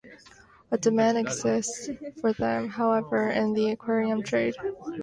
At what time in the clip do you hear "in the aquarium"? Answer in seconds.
3.29-4.23